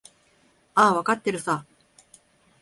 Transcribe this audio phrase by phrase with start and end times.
[0.73, 1.63] ああ、わかってるさ。